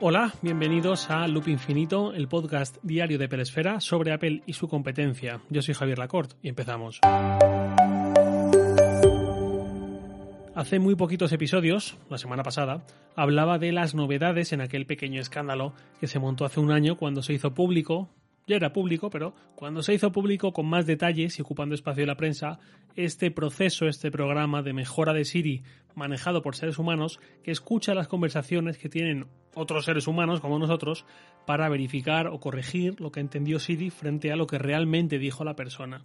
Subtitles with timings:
[0.00, 5.40] Hola, bienvenidos a Loop Infinito, el podcast diario de Pelesfera sobre Apple y su competencia.
[5.50, 7.00] Yo soy Javier Lacorte y empezamos.
[10.54, 12.84] Hace muy poquitos episodios, la semana pasada,
[13.16, 17.20] hablaba de las novedades en aquel pequeño escándalo que se montó hace un año cuando
[17.20, 18.08] se hizo público
[18.48, 22.06] ya era público, pero cuando se hizo público con más detalles y ocupando espacio de
[22.06, 22.58] la prensa,
[22.96, 25.62] este proceso, este programa de mejora de Siri
[25.94, 31.04] manejado por seres humanos que escucha las conversaciones que tienen otros seres humanos como nosotros
[31.46, 35.54] para verificar o corregir lo que entendió Siri frente a lo que realmente dijo la
[35.54, 36.04] persona.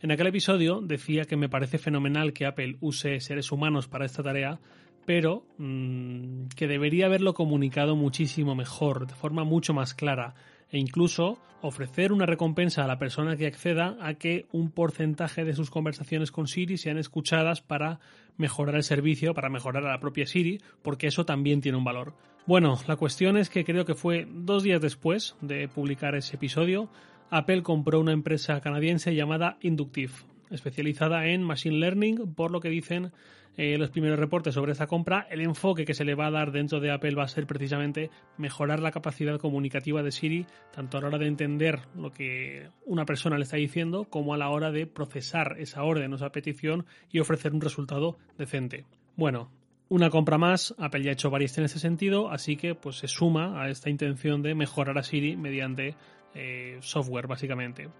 [0.00, 4.22] En aquel episodio decía que me parece fenomenal que Apple use seres humanos para esta
[4.22, 4.60] tarea,
[5.04, 10.34] pero mmm, que debería haberlo comunicado muchísimo mejor, de forma mucho más clara,
[10.72, 15.54] e incluso ofrecer una recompensa a la persona que acceda a que un porcentaje de
[15.54, 18.00] sus conversaciones con Siri sean escuchadas para
[18.36, 22.14] mejorar el servicio, para mejorar a la propia Siri, porque eso también tiene un valor.
[22.46, 26.88] Bueno, la cuestión es que creo que fue dos días después de publicar ese episodio,
[27.30, 30.12] Apple compró una empresa canadiense llamada Inductive,
[30.52, 33.12] especializada en Machine Learning, por lo que dicen
[33.56, 36.52] eh, los primeros reportes sobre esta compra, el enfoque que se le va a dar
[36.52, 41.02] dentro de Apple va a ser precisamente mejorar la capacidad comunicativa de Siri, tanto a
[41.02, 44.70] la hora de entender lo que una persona le está diciendo, como a la hora
[44.70, 48.86] de procesar esa orden o esa petición y ofrecer un resultado decente.
[49.16, 49.50] Bueno,
[49.90, 53.08] una compra más, Apple ya ha hecho varias en ese sentido, así que pues se
[53.08, 55.94] suma a esta intención de mejorar a Siri mediante
[56.34, 57.90] eh, software, básicamente.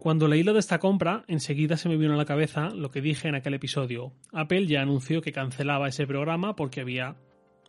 [0.00, 3.00] Cuando leí lo de esta compra, enseguida se me vino a la cabeza lo que
[3.00, 4.12] dije en aquel episodio.
[4.32, 7.16] Apple ya anunció que cancelaba ese programa porque había,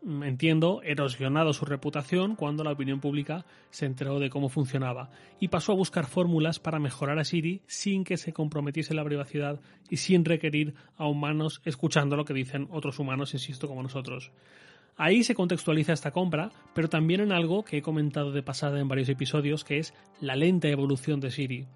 [0.04, 5.48] mm, entiendo, erosionado su reputación cuando la opinión pública se enteró de cómo funcionaba y
[5.48, 9.98] pasó a buscar fórmulas para mejorar a Siri sin que se comprometiese la privacidad y
[9.98, 14.32] sin requerir a humanos escuchando lo que dicen otros humanos, insisto, como nosotros.
[14.98, 18.88] Ahí se contextualiza esta compra, pero también en algo que he comentado de pasada en
[18.88, 21.68] varios episodios, que es la lenta evolución de Siri.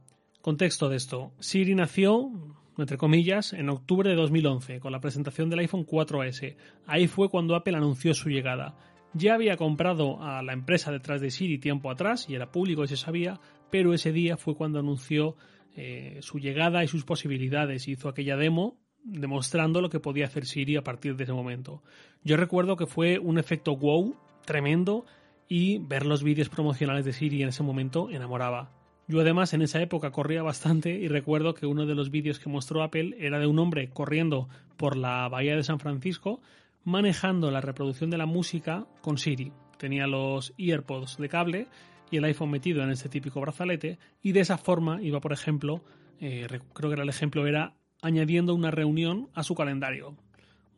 [0.43, 1.31] Contexto de esto.
[1.39, 2.29] Siri nació,
[2.77, 6.57] entre comillas, en octubre de 2011, con la presentación del iPhone 4S.
[6.85, 8.75] Ahí fue cuando Apple anunció su llegada.
[9.13, 12.89] Ya había comprado a la empresa detrás de Siri tiempo atrás, y era público y
[12.89, 13.39] se sabía,
[13.71, 15.37] pero ese día fue cuando anunció
[15.77, 17.87] eh, su llegada y sus posibilidades.
[17.87, 21.83] Hizo aquella demo demostrando lo que podía hacer Siri a partir de ese momento.
[22.21, 25.05] Yo recuerdo que fue un efecto wow tremendo
[25.47, 28.82] y ver los vídeos promocionales de Siri en ese momento enamoraba.
[29.07, 32.49] Yo además en esa época corría bastante y recuerdo que uno de los vídeos que
[32.49, 34.47] mostró Apple era de un hombre corriendo
[34.77, 36.41] por la bahía de San Francisco
[36.85, 39.51] manejando la reproducción de la música con Siri.
[39.77, 41.67] Tenía los earpods de cable
[42.11, 45.83] y el iPhone metido en este típico brazalete y de esa forma iba, por ejemplo,
[46.19, 50.15] eh, creo que era el ejemplo, era añadiendo una reunión a su calendario,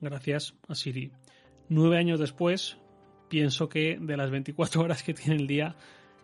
[0.02, 1.12] gracias a Siri.
[1.69, 2.78] Nueve años después,
[3.30, 5.75] pienso que de las 24 horas que tiene el día,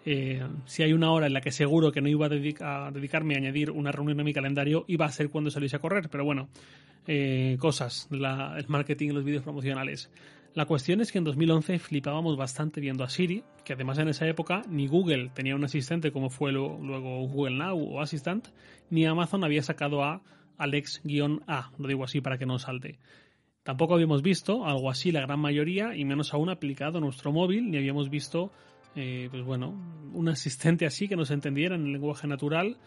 [0.06, 3.38] eh, si hay una hora en la que seguro que no iba a, dedicarme a
[3.38, 6.10] añadir una reunión a mi calendario, iba a ser cuando saliese a correr.
[6.10, 6.50] Pero bueno,
[7.08, 10.10] eh, cosas, el marketing y los vídeos promocionales.
[10.54, 14.28] La cuestión es que en 2011 flipábamos bastante viendo a Siri, que además en esa
[14.28, 16.78] época ni Google tenía un asistente como fue luego
[17.28, 18.50] Google Now o Assistant,
[18.90, 20.22] ni Amazon había sacado a
[20.58, 23.00] Alex-A, lo digo así para que no salte.
[23.64, 27.72] Tampoco habíamos visto algo así la gran mayoría, y menos aún aplicado a nuestro móvil,
[27.72, 28.52] ni habíamos visto
[28.96, 29.70] eh, pues bueno,
[30.14, 32.78] un asistente así que nos entendiera en el lenguaje natural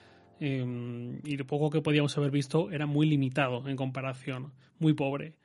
[0.41, 5.37] eh, y lo poco que podíamos haber visto era muy limitado en comparación, muy pobre.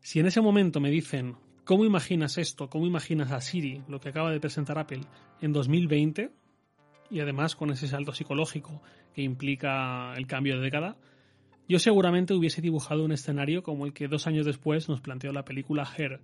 [0.00, 2.68] Si en ese momento me dicen, ¿cómo imaginas esto?
[2.68, 5.02] ¿Cómo imaginas a Siri, lo que acaba de presentar Apple,
[5.40, 6.32] en 2020?
[7.10, 8.82] Y además con ese salto psicológico
[9.14, 10.96] que implica el cambio de década,
[11.68, 15.44] yo seguramente hubiese dibujado un escenario como el que dos años después nos planteó la
[15.44, 16.20] película Her.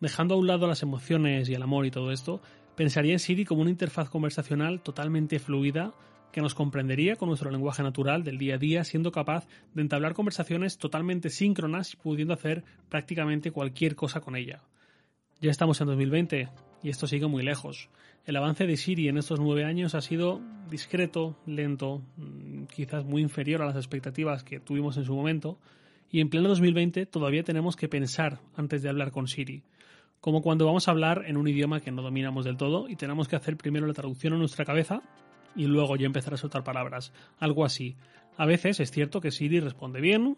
[0.00, 2.40] Dejando a un lado las emociones y el amor y todo esto,
[2.76, 5.92] Pensaría en Siri como una interfaz conversacional totalmente fluida
[6.32, 10.14] que nos comprendería con nuestro lenguaje natural del día a día, siendo capaz de entablar
[10.14, 14.62] conversaciones totalmente síncronas y pudiendo hacer prácticamente cualquier cosa con ella.
[15.42, 16.48] Ya estamos en 2020
[16.82, 17.90] y esto sigue muy lejos.
[18.24, 23.20] El avance de Siri en estos nueve años ha sido discreto, lento, mm, quizás muy
[23.20, 25.58] inferior a las expectativas que tuvimos en su momento,
[26.10, 29.62] y en pleno 2020 todavía tenemos que pensar antes de hablar con Siri
[30.22, 33.26] como cuando vamos a hablar en un idioma que no dominamos del todo y tenemos
[33.26, 35.02] que hacer primero la traducción en nuestra cabeza
[35.56, 37.12] y luego ya empezar a soltar palabras.
[37.40, 37.96] Algo así.
[38.36, 40.36] A veces es cierto que Siri responde bien,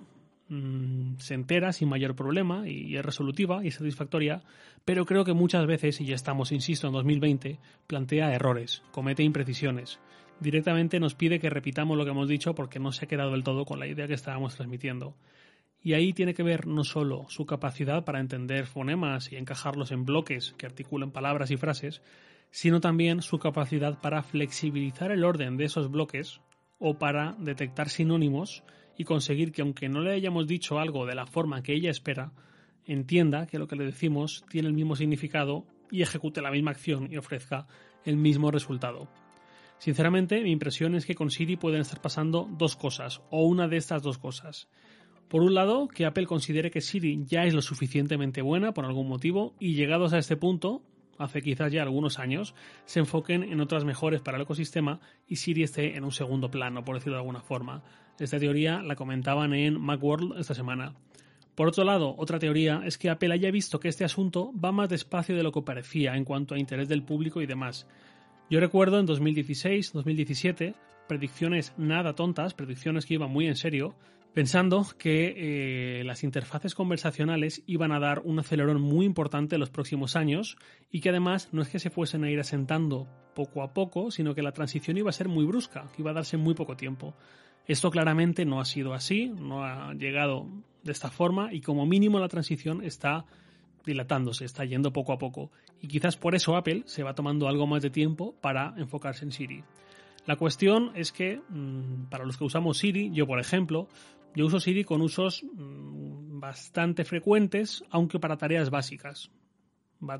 [0.49, 4.43] mm, se entera sin mayor problema y es resolutiva y satisfactoria,
[4.87, 10.01] pero creo que muchas veces, y ya estamos, insisto, en 2020, plantea errores, comete imprecisiones.
[10.41, 13.45] Directamente nos pide que repitamos lo que hemos dicho porque no se ha quedado del
[13.45, 15.15] todo con la idea que estábamos transmitiendo.
[15.85, 20.07] Y ahí tiene que ver no solo su capacidad para entender fonemas y encajarlos en
[20.07, 22.01] bloques que articulen palabras y frases,
[22.51, 26.41] sino también su capacidad para flexibilizar el orden de esos bloques
[26.79, 28.65] o para detectar sinónimos
[28.97, 32.33] y conseguir que aunque no le hayamos dicho algo de la forma que ella espera,
[32.87, 37.13] entienda que lo que le decimos tiene el mismo significado y ejecute la misma acción
[37.13, 37.67] y ofrezca
[38.07, 39.09] el mismo resultado.
[39.77, 43.77] Sinceramente, mi impresión es que con Siri pueden estar pasando dos cosas, o una de
[43.77, 44.69] estas dos cosas.
[45.29, 49.09] Por un lado, que Apple considere que Siri ya es lo suficientemente buena por algún
[49.09, 50.83] motivo y llegados a este punto,
[51.19, 52.55] hace quizás ya algunos años,
[52.85, 56.85] se enfoquen en otras mejores para el ecosistema y Siri esté en un segundo plano,
[56.85, 57.83] por decirlo de alguna forma.
[58.19, 60.95] Esta teoría la comentaban en Macworld esta semana.
[61.55, 64.89] Por otro lado, otra teoría es que Apple haya visto que este asunto va más
[64.89, 67.87] despacio de lo que parecía en cuanto a interés del público y demás.
[68.51, 70.75] Yo recuerdo en 2016, 2017,
[71.09, 73.95] predicciones nada tontas, predicciones que iban muy en serio,
[74.35, 79.71] pensando que eh, las interfaces conversacionales iban a dar un acelerón muy importante en los
[79.71, 80.57] próximos años
[80.91, 84.35] y que además no es que se fuesen a ir asentando poco a poco, sino
[84.35, 87.15] que la transición iba a ser muy brusca, que iba a darse muy poco tiempo.
[87.67, 90.49] Esto claramente no ha sido así, no ha llegado
[90.83, 93.25] de esta forma y como mínimo la transición está
[93.87, 95.51] dilatándose, está yendo poco a poco.
[95.81, 99.33] Y quizás por eso Apple se va tomando algo más de tiempo para enfocarse en
[99.33, 99.65] Siri.
[100.27, 103.89] La cuestión es que mm, para los que usamos Siri, yo por ejemplo,
[104.35, 109.31] yo uso Siri con usos mm, bastante frecuentes, aunque para tareas básicas.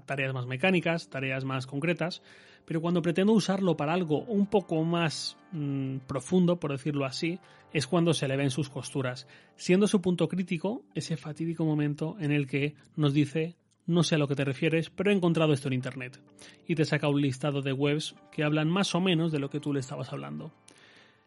[0.07, 2.23] Tareas más mecánicas, tareas más concretas,
[2.65, 7.39] pero cuando pretendo usarlo para algo un poco más mm, profundo, por decirlo así,
[7.73, 9.27] es cuando se le ven sus costuras,
[9.57, 14.19] siendo su punto crítico ese fatídico momento en el que nos dice no sé a
[14.19, 16.21] lo que te refieres, pero he encontrado esto en Internet.
[16.67, 19.61] Y te saca un listado de webs que hablan más o menos de lo que
[19.61, 20.53] tú le estabas hablando.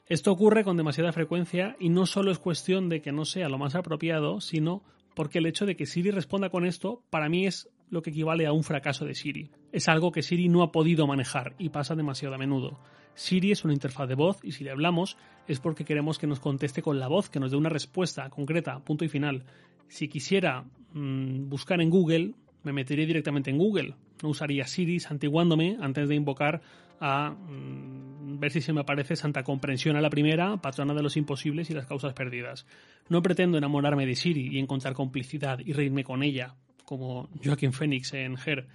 [0.08, 3.58] Esto ocurre con demasiada frecuencia y no solo es cuestión de que no sea lo
[3.58, 4.84] más apropiado, sino
[5.16, 8.46] porque el hecho de que Siri responda con esto para mí es lo que equivale
[8.46, 9.52] a un fracaso de Siri.
[9.72, 12.80] Es algo que Siri no ha podido manejar y pasa demasiado a menudo.
[13.16, 15.18] Siri es una interfaz de voz y si le hablamos
[15.48, 18.80] es porque queremos que nos conteste con la voz, que nos dé una respuesta concreta,
[18.86, 19.44] punto y final.
[19.88, 22.34] Si quisiera mm, buscar en Google,
[22.68, 23.96] me metería directamente en Google.
[24.22, 26.62] No usaría Siri santiguándome antes de invocar
[27.00, 31.16] a mm, ver si se me aparece Santa Comprensión a la primera, patrona de los
[31.16, 32.66] imposibles y las causas perdidas.
[33.08, 38.14] No pretendo enamorarme de Siri y encontrar complicidad y reírme con ella, como Joaquín Phoenix
[38.14, 38.68] en Her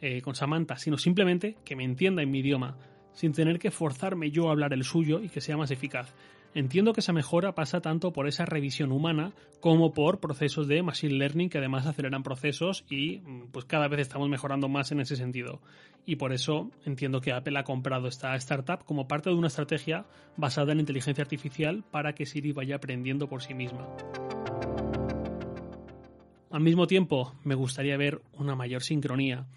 [0.00, 2.78] eh, con Samantha, sino simplemente que me entienda en mi idioma,
[3.12, 6.14] sin tener que forzarme yo a hablar el suyo y que sea más eficaz.
[6.54, 11.14] Entiendo que esa mejora pasa tanto por esa revisión humana como por procesos de machine
[11.14, 15.16] learning que además aceleran procesos y mm, pues cada vez estamos mejorando más en ese
[15.16, 15.60] sentido.
[16.06, 20.06] Y por eso entiendo que Apple ha comprado esta startup como parte de una estrategia
[20.36, 23.88] basada en inteligencia artificial para que Siri vaya aprendiendo por sí misma.
[26.52, 29.48] Al mismo tiempo, me gustaría ver una mayor sincronía.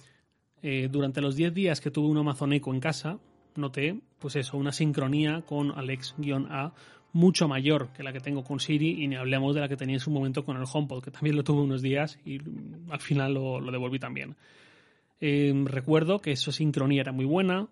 [0.64, 3.20] Eh, durante los 10 días que tuve un Amazon Echo en casa,
[3.58, 6.74] noté, pues eso, una sincronía con Alex-A
[7.14, 9.96] mucho mayor que la que tengo con Siri y ni hablemos de la que tenía
[9.96, 12.40] en su momento con el HomePod, que también lo tuve unos días y
[12.90, 14.36] al final lo, devolví también.
[15.20, 17.68] Eh, recuerdo que esa sincronía era muy buena,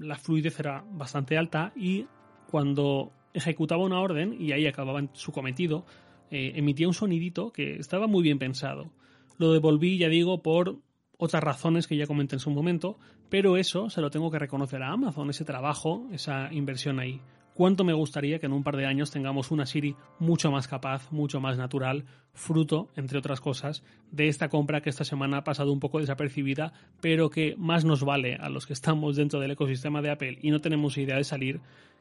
[0.00, 2.06] la fluidez era bastante alta y
[2.50, 5.84] cuando ejecutaba una orden y ahí acababa su cometido,
[6.30, 8.90] eh, emitía un sonidito que estaba muy bien pensado.
[9.38, 10.78] Lo devolví, ya digo, por
[11.20, 12.98] otras razones que ya comenté en su momento,
[13.28, 17.20] pero eso se lo tengo que reconocer a Amazon, ese trabajo, esa inversión ahí.
[17.54, 21.12] Cuánto me gustaría que en un par de años tengamos una Siri mucho más capaz,
[21.12, 25.70] mucho más natural, fruto, entre otras cosas, de esta compra que esta semana ha pasado
[25.70, 26.72] un poco desapercibida,
[27.02, 30.50] pero que más nos vale a los que estamos dentro del ecosistema de Apple y
[30.50, 31.60] no tenemos idea de salir,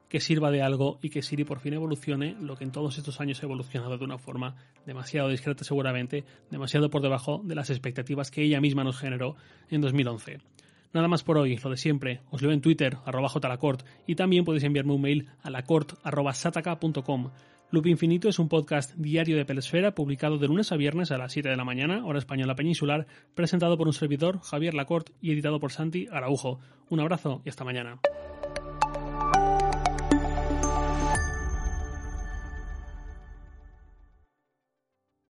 [0.10, 3.22] que sirva de algo y que Siri por fin evolucione lo que en todos estos
[3.22, 8.32] años ha evolucionado de una forma demasiado discreta seguramente, demasiado por debajo de las expectativas
[8.32, 9.36] que ella misma nos generó
[9.70, 10.40] en 2011.
[10.92, 12.22] Nada más por hoy, lo de siempre.
[12.32, 17.30] Os leo en Twitter, arroba jlacort, y también podéis enviarme un mail a lacort.sataka.com.
[17.72, 21.32] Loop Infinito es un podcast diario de Pelesfera publicado de lunes a viernes a las
[21.34, 25.60] 7 de la mañana, hora española peninsular, presentado por un servidor, Javier Lacort, y editado
[25.60, 26.60] por Santi Araujo.
[26.90, 28.00] Un abrazo y hasta mañana.